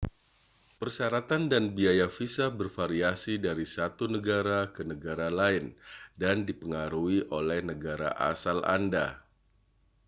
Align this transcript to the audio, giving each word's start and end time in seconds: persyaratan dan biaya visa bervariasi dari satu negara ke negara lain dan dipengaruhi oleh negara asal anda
persyaratan 0.81 1.43
dan 1.51 1.63
biaya 1.77 2.07
visa 2.17 2.45
bervariasi 2.59 3.33
dari 3.47 3.65
satu 3.75 4.05
negara 4.15 4.59
ke 4.75 4.81
negara 4.91 5.27
lain 5.39 5.65
dan 6.21 6.37
dipengaruhi 6.47 7.19
oleh 7.39 7.59
negara 7.71 8.09
asal 8.31 8.57
anda 8.75 9.07